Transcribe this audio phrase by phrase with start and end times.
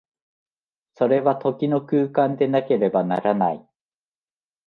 [0.95, 3.69] それは時の空間でなければならない。